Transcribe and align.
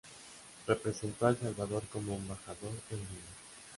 Representó 0.65 1.27
a 1.27 1.29
El 1.29 1.37
Salvador 1.37 1.83
como 1.93 2.15
Embajador 2.15 2.71
en 2.89 2.97
Lima. 2.97 3.35